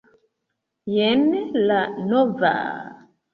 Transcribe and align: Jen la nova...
Jen 0.93 1.21
la 1.73 1.83
nova... 2.07 2.55